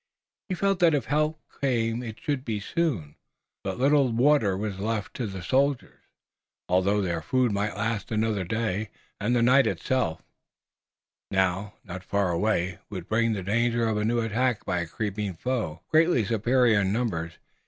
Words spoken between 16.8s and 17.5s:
in numbers.